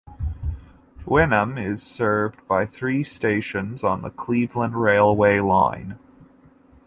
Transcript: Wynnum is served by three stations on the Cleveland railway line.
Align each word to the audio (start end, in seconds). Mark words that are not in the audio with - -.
Wynnum 1.05 1.59
is 1.63 1.83
served 1.83 2.47
by 2.47 2.65
three 2.65 3.03
stations 3.03 3.83
on 3.83 4.01
the 4.01 4.09
Cleveland 4.09 4.75
railway 4.75 5.37
line. 5.41 5.99